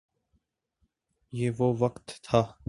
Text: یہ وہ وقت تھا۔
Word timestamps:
یہ 1.31 1.51
وہ 1.57 1.75
وقت 1.79 2.21
تھا۔ 2.23 2.53